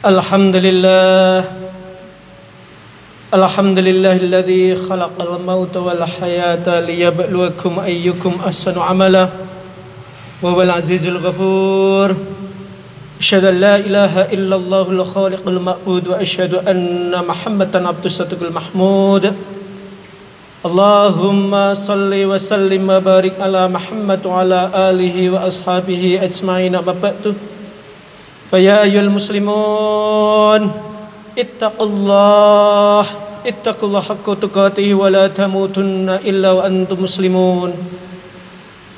الحمد 0.00 0.56
لله 0.56 1.44
الحمد 3.34 3.78
لله 3.78 4.16
الذي 4.16 4.76
خلق 4.88 5.16
الموت 5.20 5.76
والحياة 5.76 6.80
ليبلوكم 6.80 7.72
أيكم 7.84 8.32
أحسن 8.46 8.78
عملا 8.78 9.28
وهو 10.42 10.62
العزيز 10.62 11.06
الغفور. 11.06 12.16
أشهد 13.20 13.44
أن 13.44 13.60
لا 13.60 13.76
إله 13.76 14.32
إلا 14.32 14.56
الله 14.56 14.86
الخالق 14.90 15.48
المعبود 15.48 16.08
وأشهد 16.08 16.54
أن 16.54 17.12
محمدا 17.28 17.88
عبد 17.88 18.04
الصدق 18.04 18.40
المحمود. 18.42 19.34
اللهم 20.64 21.74
صل 21.74 22.12
وسلم 22.24 22.90
وبارك 22.90 23.34
على 23.40 23.68
محمد 23.68 24.20
وعلى 24.26 24.60
آله 24.74 25.30
وأصحابه 25.30 26.18
أجمعين. 26.22 26.74
أما 26.74 26.94
بعد 27.02 27.34
فيا 28.50 28.82
أيها 28.82 29.00
المسلمون 29.00 30.60
اتقوا 31.38 31.86
الله 31.86 33.04
اتقوا 33.46 33.86
الله 33.88 34.00
حق 34.00 34.26
تقاته 34.42 34.94
ولا 34.94 35.30
تموتن 35.30 36.18
إلا 36.26 36.50
وأنتم 36.50 36.98
مسلمون. 36.98 37.70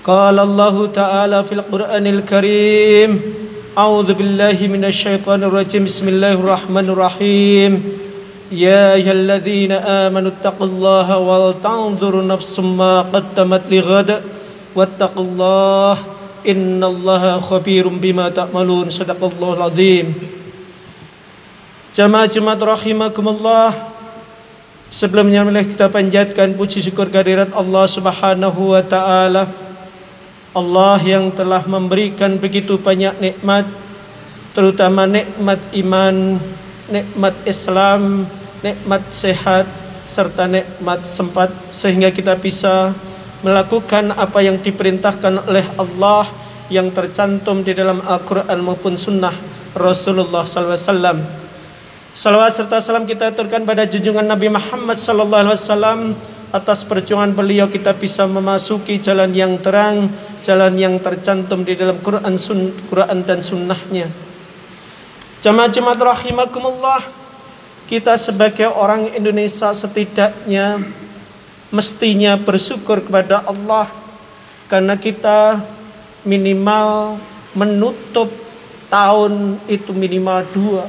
قال 0.05 0.37
الله 0.38 0.87
تعالى 0.87 1.45
في 1.45 1.52
القرآن 1.52 2.07
الكريم 2.07 3.10
أعوذ 3.79 4.09
بالله 4.12 4.59
من 4.73 4.84
الشيطان 4.84 5.45
الرجيم 5.45 5.84
بسم 5.84 6.09
الله 6.09 6.32
الرحمن 6.32 6.87
الرحيم. 6.88 7.73
يا 8.52 8.96
أيها 8.96 9.12
الذين 9.12 9.73
آمنوا 9.73 10.30
اتقوا 10.32 10.66
الله 10.66 11.09
ولتنظر 11.19 12.15
نفس 12.27 12.55
ما 12.60 13.05
قدمت 13.15 13.62
لغد 13.71 14.10
واتقوا 14.77 15.24
الله 15.24 15.95
إن 16.48 16.80
الله 16.84 17.39
خبير 17.39 17.88
بما 17.88 18.30
تعملون 18.30 18.88
صدق 18.89 19.20
الله 19.20 19.52
العظيم 19.53 20.07
Jamaah 21.98 22.30
Jumat 22.30 22.62
rahimakumullah 22.62 23.73
Sebelumnya 24.87 25.41
mari 25.41 25.65
kita 25.65 25.90
panjatkan 25.90 26.54
puji 26.54 26.79
syukur 26.79 27.10
kehadirat 27.10 27.51
Allah 27.51 27.90
Subhanahu 27.90 28.71
wa 28.71 28.79
taala 28.85 29.49
Allah 30.55 30.98
yang 31.04 31.27
telah 31.34 31.65
memberikan 31.68 32.40
begitu 32.40 32.79
banyak 32.79 33.18
nikmat 33.20 33.68
terutama 34.55 35.05
nikmat 35.05 35.62
iman, 35.85 36.41
nikmat 36.90 37.35
Islam, 37.46 38.26
nikmat 38.65 39.04
sehat 39.13 39.70
serta 40.07 40.48
nikmat 40.48 41.04
sempat 41.04 41.51
sehingga 41.70 42.10
kita 42.10 42.34
bisa 42.40 42.96
melakukan 43.43 44.15
apa 44.15 44.38
yang 44.43 44.59
diperintahkan 44.62 45.51
oleh 45.51 45.66
Allah 45.79 46.30
yang 46.71 46.88
tercantum 46.95 47.60
di 47.60 47.74
dalam 47.74 48.01
Al-Quran 48.01 48.59
maupun 48.62 48.95
Sunnah 48.95 49.35
Rasulullah 49.74 50.46
SAW. 50.46 51.43
Salawat 52.13 52.52
serta 52.52 52.79
salam 52.79 53.09
kita 53.09 53.32
aturkan 53.32 53.65
pada 53.65 53.88
junjungan 53.88 54.24
Nabi 54.24 54.52
Muhammad 54.52 55.01
SAW 55.01 56.13
atas 56.52 56.85
perjuangan 56.85 57.32
beliau 57.32 57.73
kita 57.73 57.96
bisa 57.96 58.29
memasuki 58.29 59.01
jalan 59.01 59.32
yang 59.32 59.57
terang, 59.59 60.13
jalan 60.45 60.76
yang 60.76 61.01
tercantum 61.01 61.65
di 61.65 61.73
dalam 61.73 61.96
Quran, 62.04 62.37
sun, 62.37 62.68
Quran 62.93 63.24
dan 63.24 63.40
Sunnahnya. 63.40 64.12
Jamaah 65.41 65.72
jemaat 65.72 65.98
rahimakumullah, 65.98 67.00
kita 67.88 68.20
sebagai 68.20 68.69
orang 68.69 69.09
Indonesia 69.16 69.72
setidaknya 69.72 70.84
mestinya 71.72 72.37
bersyukur 72.37 73.00
kepada 73.00 73.41
Allah 73.48 73.88
karena 74.69 74.94
kita 74.94 75.59
minimal 76.22 77.16
menutup 77.56 78.28
tahun 78.92 79.56
itu 79.66 79.91
minimal 79.97 80.44
dua. 80.53 80.84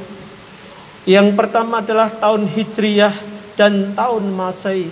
Yang 1.07 1.35
pertama 1.39 1.79
adalah 1.79 2.11
tahun 2.11 2.47
Hijriyah 2.47 3.15
dan 3.55 3.95
tahun 3.95 4.27
Masehi. 4.31 4.91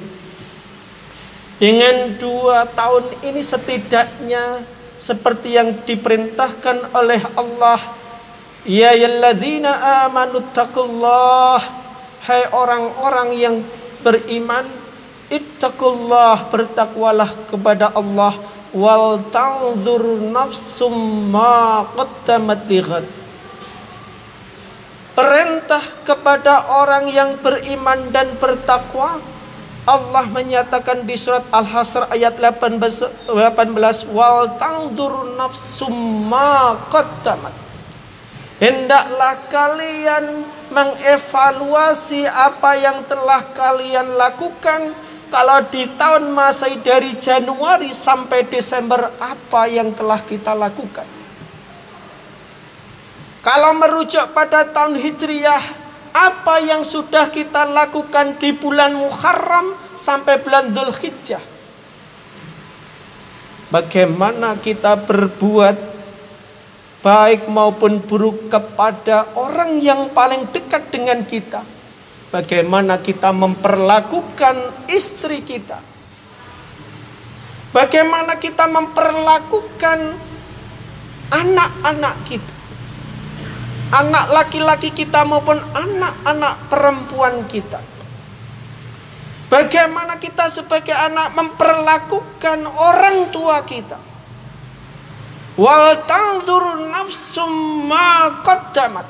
Dengan 1.60 2.18
dua 2.18 2.66
tahun 2.72 3.06
ini 3.22 3.44
setidaknya 3.44 4.66
seperti 4.98 5.54
yang 5.60 5.78
diperintahkan 5.86 6.90
oleh 6.94 7.22
Allah 7.38 7.78
Ya 8.62 8.94
yalladzina 8.94 10.06
amanu 10.06 10.46
taqullah 10.54 11.58
Hai 12.26 12.46
orang-orang 12.54 13.30
yang 13.34 13.56
beriman 14.06 14.66
Ittaqullah 15.32 16.52
bertakwalah 16.52 17.32
kepada 17.48 17.96
Allah 17.96 18.36
wal 18.76 19.24
tanzur 19.32 20.20
nafsum 20.28 20.92
ma 21.32 21.88
qaddamat 21.96 22.68
lighad. 22.68 23.08
Perintah 25.16 25.84
kepada 26.04 26.68
orang 26.68 27.08
yang 27.08 27.40
beriman 27.40 28.12
dan 28.12 28.28
bertakwa 28.44 29.24
Allah 29.88 30.28
menyatakan 30.28 31.08
di 31.08 31.16
surat 31.16 31.48
Al-Hasr 31.48 32.12
ayat 32.12 32.36
18, 32.36 33.32
18 33.32 33.32
wal 34.12 34.60
tanzur 34.60 35.32
nafsum 35.40 35.96
ma 36.28 36.76
qaddamat. 36.92 37.56
Hendaklah 38.60 39.48
kalian 39.48 40.44
mengevaluasi 40.70 42.30
apa 42.30 42.78
yang 42.78 43.02
telah 43.10 43.42
kalian 43.58 44.12
lakukan 44.20 44.94
kalau 45.32 45.64
di 45.72 45.88
tahun 45.96 46.36
Masai 46.36 46.84
dari 46.84 47.16
Januari 47.16 47.96
sampai 47.96 48.44
Desember 48.52 49.16
apa 49.16 49.66
yang 49.72 49.96
telah 49.96 50.20
kita 50.20 50.52
lakukan? 50.52 51.08
Kalau 53.42 53.74
merujuk 53.74 54.36
pada 54.38 54.68
tahun 54.68 55.00
Hijriyah, 55.02 55.64
apa 56.14 56.62
yang 56.62 56.86
sudah 56.86 57.32
kita 57.32 57.66
lakukan 57.66 58.38
di 58.38 58.54
bulan 58.54 58.94
Muharram 58.94 59.74
sampai 59.98 60.38
bulan 60.44 60.70
Dzulhijjah? 60.70 61.42
Bagaimana 63.72 64.60
kita 64.60 65.00
berbuat 65.00 65.80
baik 67.02 67.48
maupun 67.48 68.04
buruk 68.04 68.52
kepada 68.52 69.32
orang 69.34 69.80
yang 69.80 70.12
paling 70.12 70.46
dekat 70.52 70.92
dengan 70.92 71.24
kita? 71.24 71.81
Bagaimana 72.32 73.04
kita 73.04 73.36
memperlakukan 73.36 74.88
istri 74.88 75.44
kita? 75.44 75.84
Bagaimana 77.76 78.40
kita 78.40 78.72
memperlakukan 78.72 80.16
anak-anak 81.28 82.16
kita? 82.24 82.56
Anak 83.92 84.32
laki-laki 84.32 84.96
kita 84.96 85.28
maupun 85.28 85.60
anak-anak 85.76 86.72
perempuan 86.72 87.44
kita. 87.52 87.84
Bagaimana 89.52 90.16
kita 90.16 90.48
sebagai 90.48 90.96
anak 90.96 91.36
memperlakukan 91.36 92.64
orang 92.72 93.28
tua 93.36 93.60
kita? 93.68 94.00
Wal 95.60 96.08
tanzur 96.08 96.88
nafsum 96.88 97.52
ma 97.92 98.40
qaddamat. 98.40 99.04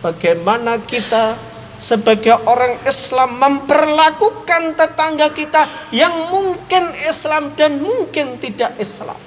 Bagaimana 0.00 0.80
kita 0.80 1.36
sebagai 1.78 2.34
orang 2.46 2.82
Islam 2.86 3.38
memperlakukan 3.38 4.74
tetangga 4.74 5.30
kita 5.30 5.66
yang 5.94 6.30
mungkin 6.30 6.94
Islam 6.98 7.54
dan 7.54 7.78
mungkin 7.78 8.38
tidak 8.42 8.74
Islam. 8.82 9.18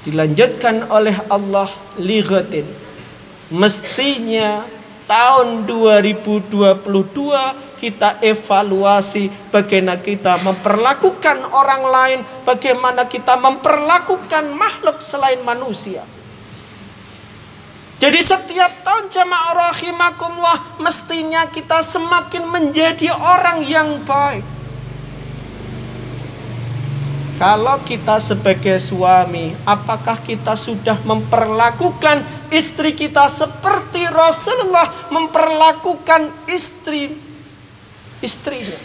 Dilanjutkan 0.00 0.88
oleh 0.90 1.14
Allah 1.28 1.68
lighatin. 2.00 2.64
Mestinya 3.50 4.64
tahun 5.04 5.66
2022 5.66 6.80
kita 7.80 8.20
evaluasi 8.20 9.32
bagaimana 9.48 9.96
kita 10.00 10.36
memperlakukan 10.44 11.48
orang 11.52 11.82
lain, 11.84 12.20
bagaimana 12.44 13.08
kita 13.08 13.36
memperlakukan 13.40 14.52
makhluk 14.52 15.00
selain 15.00 15.40
manusia. 15.40 16.04
Jadi 18.00 18.16
setiap 18.24 18.80
tahun 18.80 19.12
jamaah 19.12 19.76
rahimakumullah 19.76 20.80
mestinya 20.80 21.44
kita 21.52 21.84
semakin 21.84 22.48
menjadi 22.48 23.12
orang 23.12 23.60
yang 23.68 24.00
baik. 24.08 24.40
Kalau 27.36 27.76
kita 27.84 28.16
sebagai 28.20 28.80
suami, 28.80 29.52
apakah 29.68 30.16
kita 30.20 30.56
sudah 30.56 30.96
memperlakukan 31.04 32.24
istri 32.52 32.96
kita 32.96 33.28
seperti 33.28 34.08
Rasulullah 34.08 34.88
memperlakukan 35.12 36.32
istri 36.48 37.16
istrinya? 38.24 38.76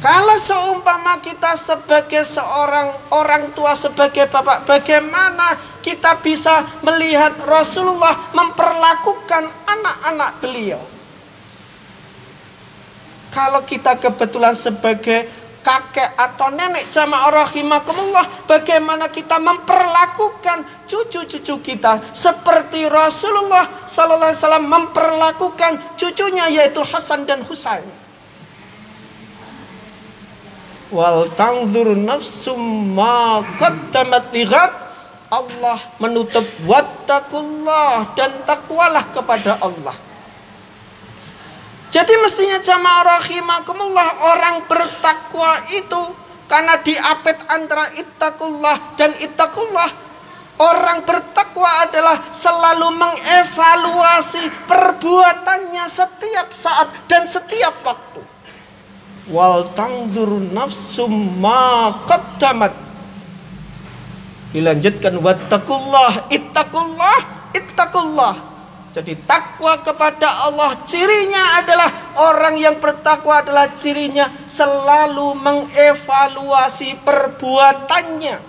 Kalau 0.00 0.36
seumpama 0.36 1.20
kita 1.24 1.56
sebagai 1.56 2.24
seorang 2.24 2.92
orang 3.12 3.52
tua 3.52 3.72
sebagai 3.76 4.28
bapak, 4.28 4.68
bagaimana 4.68 5.75
kita 5.86 6.18
bisa 6.18 6.66
melihat 6.82 7.38
Rasulullah 7.46 8.34
memperlakukan 8.34 9.46
anak-anak 9.70 10.42
beliau? 10.42 10.82
Kalau 13.30 13.62
kita 13.62 13.94
kebetulan 13.94 14.58
sebagai 14.58 15.30
kakek 15.62 16.14
atau 16.18 16.50
nenek 16.50 16.90
jamaah 16.90 17.46
rahimakumullah 17.46 18.26
bagaimana 18.50 19.06
kita 19.06 19.38
memperlakukan 19.38 20.90
cucu-cucu 20.90 21.54
kita? 21.62 22.02
Seperti 22.10 22.90
Rasulullah 22.90 23.86
sallallahu 23.86 24.30
alaihi 24.34 24.42
wasallam 24.42 24.66
memperlakukan 24.66 25.72
cucunya 25.94 26.50
yaitu 26.50 26.82
Hasan 26.82 27.22
dan 27.30 27.46
Husain. 27.46 27.86
Wal 30.90 31.30
tangdur 31.34 31.98
nafsum 31.98 32.94
ma 32.94 33.42
qaddamat 33.58 34.30
Allah 35.32 35.78
menutup 35.98 36.44
wattaqullah 36.66 38.14
dan 38.14 38.32
takwalah 38.46 39.04
kepada 39.10 39.58
Allah 39.60 39.96
jadi 41.90 42.14
mestinya 42.20 42.60
jamaah 42.60 43.02
rahimakumullah 43.24 44.08
orang 44.36 44.68
bertakwa 44.68 45.64
itu 45.72 46.02
karena 46.46 46.78
diapit 46.84 47.40
antara 47.50 47.90
ittaqullah 47.96 48.94
dan 49.00 49.16
ittaqullah 49.16 49.90
orang 50.60 51.04
bertakwa 51.04 51.88
adalah 51.88 52.16
selalu 52.32 52.88
mengevaluasi 52.96 54.44
perbuatannya 54.64 55.84
setiap 55.88 56.48
saat 56.52 56.88
dan 57.08 57.28
setiap 57.28 57.74
waktu. 57.84 58.22
Wal 59.26 59.66
tangdur 59.74 60.38
nafsum 60.54 61.40
ma 61.42 61.92
qaddamat. 62.06 62.85
Dilanjutkan 64.56 65.20
wattaqullah 65.20 66.32
ittaqullah 66.32 67.18
ittaqullah 67.52 68.56
jadi 68.96 69.12
takwa 69.28 69.76
kepada 69.84 70.48
Allah 70.48 70.72
cirinya 70.88 71.60
adalah 71.60 72.16
orang 72.16 72.56
yang 72.56 72.80
bertakwa 72.80 73.44
adalah 73.44 73.68
cirinya 73.76 74.32
selalu 74.48 75.36
mengevaluasi 75.36 76.96
perbuatannya. 77.04 78.40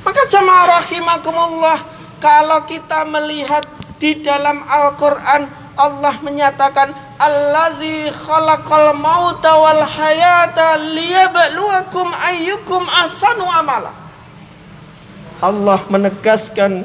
Maka 0.00 0.22
jamaah 0.32 0.80
rahimakumullah 0.80 1.78
kalau 2.24 2.64
kita 2.64 3.04
melihat 3.04 3.68
di 4.00 4.24
dalam 4.24 4.64
Al-Qur'an 4.64 5.44
Allah 5.76 6.24
menyatakan 6.24 6.96
Alladzi 7.22 8.10
khalaqal 8.10 8.98
mauta 8.98 9.54
wal 9.54 9.86
hayata 9.86 10.74
liyabluwakum 10.74 12.10
ayyukum 12.10 12.82
ahsanu 12.90 13.46
amala. 13.46 13.94
Allah 15.38 15.78
menegaskan 15.86 16.82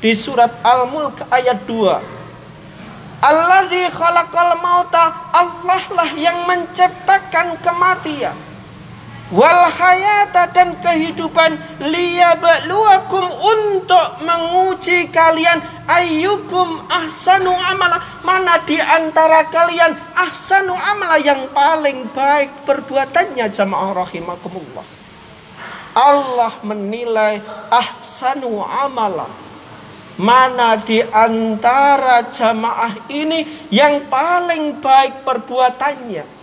di 0.00 0.16
surat 0.16 0.48
Al-Mulk 0.64 1.20
ayat 1.28 1.68
2. 1.68 1.84
Alladzi 3.20 3.92
khalaqal 3.92 4.56
mauta 4.56 5.12
Allah 5.36 5.82
lah 5.92 6.10
yang 6.16 6.48
menciptakan 6.48 7.60
kematian 7.60 8.47
wal 9.28 9.68
hayata 9.68 10.48
dan 10.52 10.80
kehidupan 10.80 11.60
liyabluwakum 11.84 13.24
untuk 13.28 14.24
menguji 14.24 15.12
kalian 15.12 15.60
ayyukum 15.84 16.84
ahsanu 16.88 17.52
amala. 17.52 18.00
Mana 18.24 18.60
di 18.64 18.80
antara 18.80 19.44
kalian 19.48 19.96
ahsanu 20.16 20.72
amala 20.76 21.20
yang 21.20 21.48
paling 21.52 22.08
baik 22.12 22.52
perbuatannya 22.64 23.46
jamaah 23.52 24.04
rahimakumullah? 24.04 24.86
Allah 25.98 26.52
menilai 26.62 27.42
ahsanu 27.72 28.62
amala. 28.62 29.28
Mana 30.18 30.74
di 30.74 30.98
antara 30.98 32.26
jamaah 32.26 33.06
ini 33.06 33.46
yang 33.70 34.02
paling 34.10 34.82
baik 34.82 35.22
perbuatannya. 35.22 36.37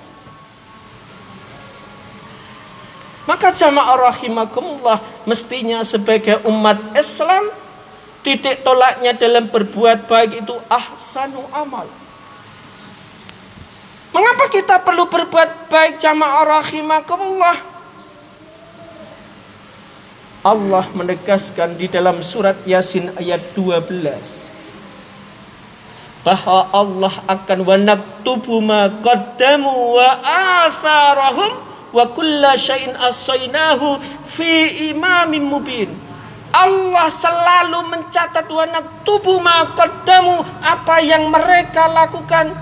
Maka 3.26 3.50
jamaah 3.50 4.14
rahimakumullah 4.14 5.02
mestinya 5.26 5.82
sebagai 5.82 6.46
umat 6.46 6.78
Islam 6.94 7.50
titik 8.22 8.62
tolaknya 8.62 9.18
dalam 9.18 9.50
berbuat 9.50 10.06
baik 10.06 10.46
itu 10.46 10.56
ahsanu 10.70 11.42
amal. 11.50 11.90
Mengapa 14.14 14.46
kita 14.48 14.80
perlu 14.80 15.10
berbuat 15.10 15.70
baik 15.70 15.98
jamaah 15.98 16.62
rahimakumullah? 16.62 17.58
Allah 20.46 20.86
menegaskan 20.94 21.74
di 21.74 21.90
dalam 21.90 22.22
surat 22.22 22.54
Yasin 22.70 23.10
ayat 23.18 23.42
12 23.58 24.54
bahwa 26.22 26.70
Allah 26.70 27.14
akan 27.26 27.60
wanaktubu 27.66 28.62
ma 28.62 28.90
qaddamu 28.90 29.98
wa 29.98 30.10
atharahum 30.66 31.75
wa 31.92 32.06
kulla 32.10 32.56
syai'in 32.56 32.96
asainahu 32.98 34.02
fi 34.26 34.90
imamin 34.94 35.44
mubin. 35.46 35.90
Allah 36.56 37.12
selalu 37.12 37.84
mencatat 37.92 38.48
wanaktubu 38.48 39.44
ma 39.44 39.76
qaddamu 39.76 40.40
apa 40.64 41.04
yang 41.04 41.28
mereka 41.28 41.92
lakukan. 41.92 42.56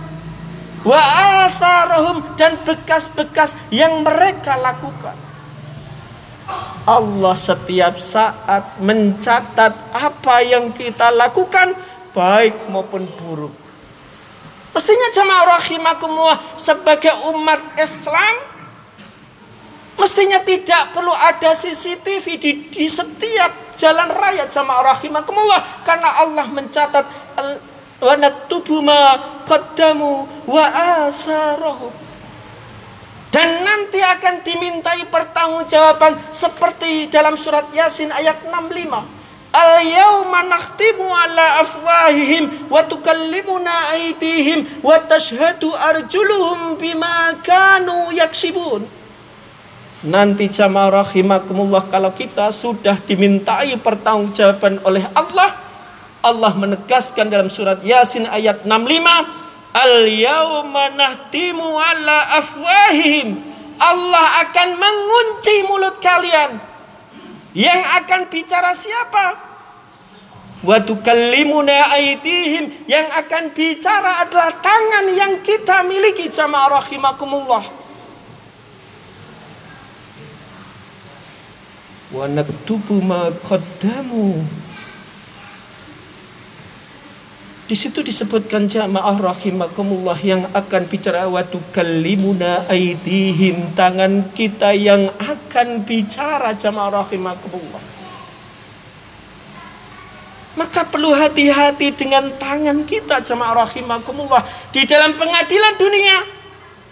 Wa 0.83 0.99
atharahum 1.47 2.35
dan 2.35 2.57
bekas-bekas 2.65 3.55
yang 3.69 4.01
mereka 4.01 4.57
lakukan. 4.57 5.15
Allah 6.83 7.35
setiap 7.39 7.95
saat 7.95 8.75
mencatat 8.83 9.71
apa 9.95 10.35
yang 10.43 10.75
kita 10.75 11.07
lakukan 11.15 11.71
baik 12.11 12.67
maupun 12.67 13.07
buruk. 13.15 13.55
Mestinya 14.73 15.07
jamaah 15.13 15.45
rahimakumullah 15.61 16.39
sebagai 16.57 17.13
umat 17.31 17.61
Islam 17.77 18.52
mestinya 19.97 20.41
tidak 20.41 20.93
perlu 20.93 21.13
ada 21.13 21.53
CCTV 21.53 22.25
di, 22.41 22.51
di 22.69 22.85
setiap 22.89 23.77
jalan 23.77 24.09
raya 24.09 24.45
jamaah 24.49 24.95
rahimakumullah 24.95 25.83
karena 25.85 26.09
Allah 26.23 26.45
mencatat 26.49 27.05
wa 28.03 28.13
naktubu 28.19 28.83
ma 28.83 29.15
qaddamu 29.47 30.27
wa 30.49 30.65
asarahum 31.07 32.03
dan 33.33 33.65
nanti 33.65 33.97
akan 33.97 34.45
dimintai 34.45 35.09
pertanggungjawaban 35.09 36.21
seperti 36.29 37.09
dalam 37.09 37.33
surat 37.33 37.65
Yasin 37.73 38.13
ayat 38.13 38.45
65. 38.45 38.77
Al-yawma 39.49 40.45
nakhtimu 40.45 41.09
ala 41.09 41.65
afwahihim 41.65 42.69
wa 42.69 42.85
tukallimuna 42.85 43.89
aydihim 43.97 44.69
wa 44.85 45.01
tashhadu 45.01 45.73
arjuluhum 45.73 46.77
bima 46.77 47.33
kanu 47.41 48.13
yaksibun. 48.13 48.85
Nanti 50.03 50.51
jamaah 50.51 50.99
rahimakumullah 50.99 51.87
kalau 51.87 52.11
kita 52.11 52.51
sudah 52.51 52.99
dimintai 53.07 53.71
pertanggungjawaban 53.79 54.83
oleh 54.83 55.07
Allah, 55.15 55.55
Allah 56.19 56.51
menegaskan 56.59 57.31
dalam 57.31 57.47
surat 57.47 57.79
Yasin 57.79 58.27
ayat 58.27 58.67
65 58.67 59.43
Al 59.73 60.05
yauma 60.05 60.93
nahtimu 60.93 61.81
ala 61.81 62.37
afwahihim. 62.37 63.41
Allah 63.81 64.45
akan 64.45 64.69
mengunci 64.77 65.65
mulut 65.65 65.97
kalian. 65.97 66.61
Yang 67.57 67.81
akan 68.03 68.21
bicara 68.29 68.71
siapa? 68.77 69.25
Wa 70.61 70.77
tukallimuna 70.77 71.89
aydihim. 71.97 72.85
Yang 72.85 73.07
akan 73.25 73.43
bicara 73.57 74.21
adalah 74.21 74.53
tangan 74.61 75.09
yang 75.09 75.41
kita 75.41 75.81
miliki 75.89 76.29
jamaah 76.29 76.77
rahimakumullah. 76.77 77.82
Wa 82.13 82.29
naktubu 82.29 83.01
ma 83.01 83.33
qaddamu 83.41 84.45
Di 87.63 87.73
situ 87.73 88.05
disebutkan 88.05 88.69
jamaah 88.69 89.17
rahimakumullah 89.17 90.19
yang 90.21 90.45
akan 90.53 90.85
bicara 90.85 91.25
waktu 91.25 91.57
kalimuna 91.73 92.69
aidihim 92.69 93.73
tangan 93.73 94.29
kita 94.37 94.77
yang 94.77 95.09
akan 95.17 95.81
bicara 95.81 96.53
jamaah 96.53 97.01
rahimakumullah. 97.01 97.81
Maka 100.53 100.85
perlu 100.85 101.17
hati-hati 101.17 101.97
dengan 101.97 102.29
tangan 102.37 102.85
kita 102.85 103.25
jamaah 103.25 103.65
rahimakumullah 103.65 104.45
di 104.69 104.85
dalam 104.85 105.17
pengadilan 105.17 105.73
dunia. 105.73 106.29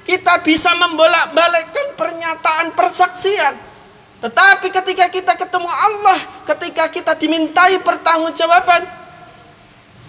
Kita 0.01 0.41
bisa 0.41 0.73
membolak-balikkan 0.81 1.93
pernyataan 1.93 2.73
persaksian. 2.73 3.70
Tetapi 4.21 4.69
ketika 4.69 5.09
kita 5.09 5.33
ketemu 5.33 5.65
Allah, 5.65 6.19
ketika 6.45 6.85
kita 6.93 7.17
dimintai 7.17 7.81
pertanggungjawaban, 7.81 8.85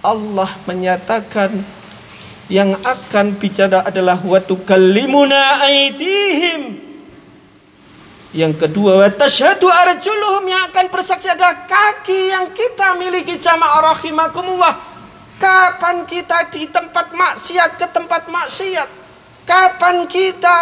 Allah 0.04 0.50
menyatakan 0.69 1.64
yang 2.52 2.76
akan 2.85 3.33
bicara 3.40 3.81
adalah 3.88 4.21
watu 4.21 4.61
kalimuna 4.69 5.64
aidihim. 5.64 6.76
Yang 8.37 8.69
kedua, 8.69 9.09
tashhadu 9.12 9.69
arjuluhum 9.69 10.45
yang 10.45 10.69
akan 10.69 10.92
bersaksi 10.92 11.33
adalah 11.33 11.64
kaki 11.64 12.33
yang 12.33 12.52
kita 12.52 12.92
miliki 13.00 13.40
jamaah 13.40 13.97
rahimakumullah. 13.97 14.76
Kapan 15.40 16.04
kita 16.04 16.52
di 16.52 16.69
tempat 16.69 17.12
maksiat 17.16 17.81
ke 17.81 17.87
tempat 17.88 18.28
maksiat? 18.28 18.88
Kapan 19.49 20.04
kita 20.04 20.57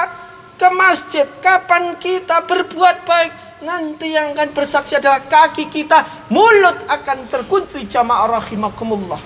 ke 0.60 0.68
masjid? 0.76 1.24
Kapan 1.40 1.96
kita 1.96 2.44
berbuat 2.44 3.08
baik? 3.08 3.32
Nanti 3.64 4.12
yang 4.12 4.36
akan 4.36 4.52
bersaksi 4.52 5.00
adalah 5.00 5.24
kaki 5.24 5.72
kita, 5.72 6.04
mulut 6.28 6.84
akan 6.84 7.28
terkunci 7.32 7.88
jamaah 7.88 8.40
rahimakumullah. 8.40 9.20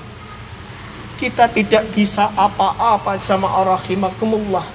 Kita 1.18 1.50
tidak 1.50 1.90
bisa 1.94 2.30
apa-apa 2.34 3.18
jamaah 3.18 3.78
rahimakumullah. 3.78 4.66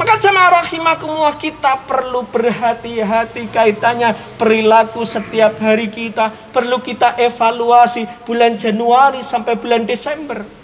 Maka 0.00 0.14
jamaah 0.16 0.62
rahimakumullah 0.62 1.36
kita 1.36 1.84
perlu 1.84 2.24
berhati-hati 2.28 3.50
kaitannya 3.52 4.16
perilaku 4.40 5.04
setiap 5.04 5.60
hari 5.60 5.92
kita. 5.92 6.32
Perlu 6.54 6.80
kita 6.80 7.18
evaluasi 7.20 8.08
bulan 8.24 8.56
Januari 8.56 9.20
sampai 9.20 9.58
bulan 9.58 9.84
Desember. 9.84 10.57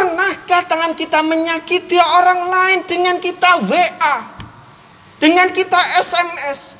Pernahkah 0.00 0.64
tangan 0.64 0.96
kita 0.96 1.20
menyakiti 1.20 2.00
orang 2.00 2.48
lain 2.48 2.80
dengan 2.88 3.20
kita 3.20 3.60
WA? 3.60 4.16
Dengan 5.20 5.52
kita 5.52 5.76
SMS, 6.00 6.72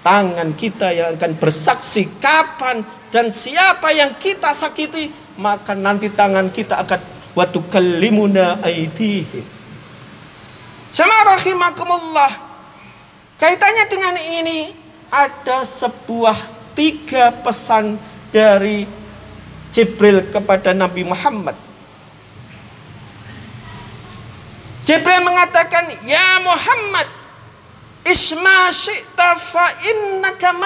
tangan 0.00 0.56
kita 0.56 0.88
yang 0.88 1.20
akan 1.20 1.36
bersaksi 1.36 2.08
kapan 2.16 2.80
dan 3.12 3.28
siapa 3.28 3.92
yang 3.92 4.16
kita 4.16 4.56
sakiti, 4.56 5.12
maka 5.36 5.76
nanti 5.76 6.08
tangan 6.08 6.48
kita 6.48 6.80
akan 6.80 6.96
watu 7.36 7.60
kalimuna 7.68 8.56
aidihim. 8.64 9.44
Jamaah 10.88 11.36
rahimakumullah. 11.36 12.32
Kaitannya 13.36 13.84
dengan 13.84 14.16
ini 14.16 14.72
ada 15.12 15.60
sebuah 15.60 16.40
tiga 16.72 17.36
pesan 17.44 18.00
dari 18.32 18.88
Jibril 19.76 20.24
kepada 20.32 20.72
Nabi 20.72 21.04
Muhammad. 21.04 21.68
Jibril 24.88 25.20
mengatakan, 25.20 26.00
"Ya 26.00 26.40
Muhammad, 26.40 27.04
Isma 28.08 28.72
syi'ta 28.72 29.36
fa 29.36 29.76
innaka. 29.84 30.56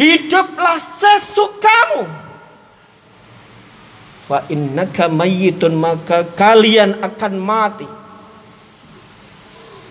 Hiduplah 0.00 0.80
sesukamu. 0.80 2.08
Fa 4.24 4.48
innaka 4.48 5.12
maka 5.12 6.24
kalian 6.24 7.04
akan 7.04 7.34
mati. 7.36 7.88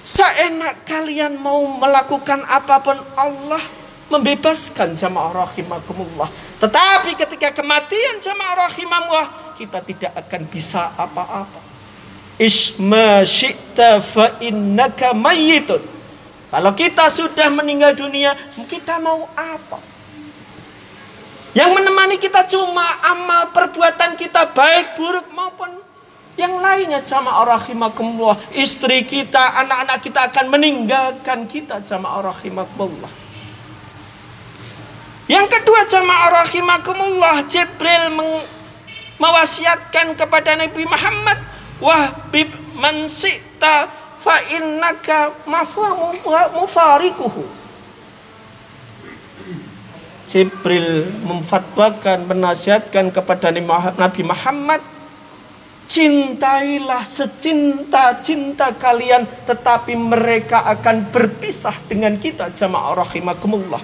Seenak 0.01 0.89
kalian 0.89 1.37
mau 1.37 1.61
melakukan 1.77 2.41
apa 2.49 2.81
pun 2.81 2.97
Allah 3.13 3.61
membebaskan 4.09 4.97
jamaah 4.97 5.45
rahimakumullah. 5.45 6.25
Tetapi 6.57 7.13
ketika 7.13 7.53
kematian 7.53 8.17
jamaah 8.17 8.65
rahimahullah 8.65 9.53
kita 9.53 9.85
tidak 9.85 10.17
akan 10.17 10.41
bisa 10.49 10.89
apa-apa. 10.97 11.68
Isma 12.39 13.27
syi'ta 13.27 13.99
fa 13.99 14.39
innaka 14.39 15.11
mayyitun. 15.11 15.83
Kalau 16.49 16.71
kita 16.73 17.11
sudah 17.11 17.51
meninggal 17.51 17.93
dunia, 17.93 18.33
kita 18.65 18.97
mau 18.97 19.27
apa? 19.35 19.77
Yang 21.51 21.69
menemani 21.75 22.15
kita 22.15 22.47
cuma 22.47 23.03
amal 23.03 23.51
perbuatan 23.51 24.15
kita 24.15 24.49
baik 24.55 24.95
buruk 24.95 25.27
maupun 25.35 25.69
yang 26.39 26.55
lainnya 26.63 27.03
jamaah 27.03 27.59
rahimakumullah. 27.59 28.39
Istri 28.55 29.03
kita, 29.03 29.59
anak-anak 29.59 29.99
kita 29.99 30.31
akan 30.31 30.45
meninggalkan 30.47 31.43
kita 31.43 31.83
jamaah 31.83 32.31
rahimakumullah. 32.31 33.11
Yang 35.29 35.47
kedua 35.59 35.85
jamaah 35.85 36.41
rahimakumullah 36.41 37.45
Jibril 37.45 38.09
mewasiatkan 39.21 40.17
kepada 40.17 40.57
Nabi 40.57 40.87
Muhammad 40.89 41.37
wahbib 41.79 42.51
man 42.75 43.07
fa 44.19 44.35
innaka 44.51 45.33
mufarikuhu. 46.55 47.43
Jibril 50.29 51.09
memfatwakan 51.25 52.29
menasihatkan 52.29 53.09
kepada 53.09 53.49
Nabi 53.97 54.21
Muhammad 54.21 54.77
cintailah 55.89 57.01
secinta-cinta 57.01 58.77
kalian 58.77 59.25
tetapi 59.49 59.97
mereka 59.97 60.69
akan 60.69 61.09
berpisah 61.09 61.73
dengan 61.89 62.13
kita. 62.21 62.53
Jamaah 62.53 63.01
rahimakumullah. 63.01 63.81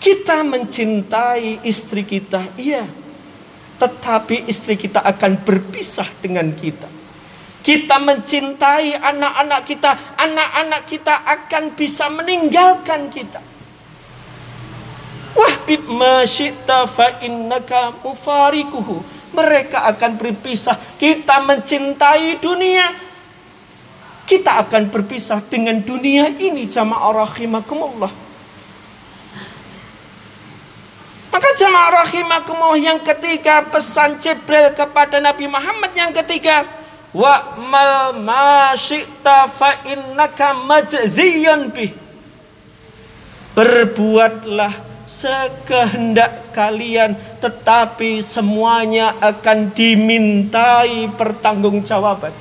Kita 0.00 0.40
mencintai 0.40 1.68
istri 1.68 2.00
kita 2.08 2.56
iya 2.56 2.88
tetapi 3.78 4.50
istri 4.50 4.74
kita 4.74 5.00
akan 5.00 5.38
berpisah 5.46 6.06
dengan 6.18 6.50
kita 6.52 6.98
kita 7.68 8.00
mencintai 8.00 8.96
anak-anak 8.96 9.60
kita, 9.68 9.92
anak-anak 10.16 10.88
kita 10.88 11.20
akan 11.20 11.76
bisa 11.76 12.08
meninggalkan 12.08 13.12
kita. 13.12 13.44
Wahbib 15.36 15.84
masyita 15.84 16.88
fa 16.88 17.20
innaka 17.20 17.92
mufarikuhu. 18.00 19.04
Mereka 19.36 19.84
akan 19.84 20.16
berpisah. 20.16 20.80
Kita 20.96 21.44
mencintai 21.44 22.40
dunia. 22.40 22.96
Kita 24.24 24.64
akan 24.64 24.88
berpisah 24.88 25.44
dengan 25.44 25.84
dunia 25.84 26.32
ini 26.40 26.64
jamaah 26.64 27.28
rahimakumullah. 27.28 28.27
Maka 31.38 31.54
jamaah 31.54 32.02
rahimakumullah 32.02 32.82
yang 32.82 32.98
ketiga 32.98 33.62
pesan 33.70 34.18
Jibril 34.18 34.74
kepada 34.74 35.22
Nabi 35.22 35.46
Muhammad 35.46 35.94
yang 35.94 36.10
ketiga 36.10 36.66
wa 37.14 37.54
mal 37.62 38.10
ma 38.10 38.74
syi'ta 38.74 39.46
fa 39.46 39.86
innaka 39.86 40.50
majziyan 40.66 41.70
bih. 41.70 41.94
Berbuatlah 43.54 44.82
sekehendak 45.06 46.50
kalian 46.50 47.14
tetapi 47.38 48.18
semuanya 48.18 49.14
akan 49.22 49.70
dimintai 49.70 51.06
pertanggungjawaban. 51.14 52.34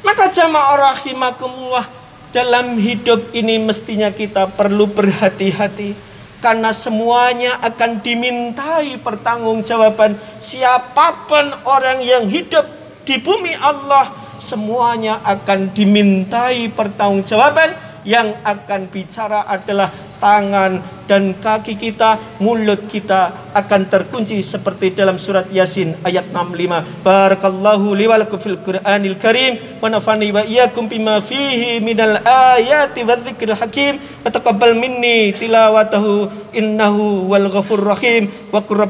Maka 0.00 0.32
jamaah 0.32 0.96
rahimakumullah 0.96 1.84
dalam 2.32 2.80
hidup 2.80 3.28
ini 3.36 3.60
mestinya 3.60 4.08
kita 4.08 4.48
perlu 4.48 4.88
berhati-hati 4.88 6.15
karena 6.40 6.70
semuanya 6.72 7.58
akan 7.64 8.04
dimintai 8.04 9.00
pertanggungjawaban. 9.00 10.16
Siapa 10.38 11.26
pun 11.26 11.44
orang 11.64 12.04
yang 12.04 12.28
hidup 12.28 12.64
di 13.06 13.16
bumi 13.22 13.56
Allah 13.56 14.12
semuanya 14.36 15.22
akan 15.24 15.72
dimintai 15.72 16.68
pertanggungjawaban. 16.72 17.98
Yang 18.06 18.38
akan 18.46 18.86
bicara 18.86 19.50
adalah 19.50 19.90
tangan 20.18 20.96
dan 21.06 21.38
kaki 21.38 21.78
kita, 21.78 22.18
mulut 22.42 22.90
kita 22.90 23.30
akan 23.54 23.86
terkunci 23.86 24.42
seperti 24.42 24.90
dalam 24.90 25.22
surat 25.22 25.46
Yasin 25.54 25.94
ayat 26.02 26.26
65. 26.34 27.06
Barakallahu 27.06 27.94
li 27.94 28.10
wa 28.10 28.18
lakum 28.18 28.42
fil 28.42 28.58
Qur'anil 28.58 29.14
Karim 29.14 29.60
wa 29.78 29.86
nafani 29.86 30.34
wa 30.34 30.42
iyyakum 30.42 30.90
bima 30.90 31.22
fihi 31.22 31.78
minal 31.78 32.18
ayati 32.26 33.06
wadh-dhikril 33.06 33.54
hakim 33.54 34.02
wa 34.26 34.28
taqabbal 34.34 34.74
minni 34.74 35.30
tilawatahu 35.30 36.26
innahu 36.50 37.30
wal 37.30 37.46
ghafur 37.54 37.86
rahim 37.86 38.26
wa 38.50 38.60
qur 38.66 38.82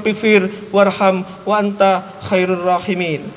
warham 0.73 1.27
wa 1.45 1.55
anta 1.61 2.17
khairur 2.25 2.65
rahimin. 2.65 3.29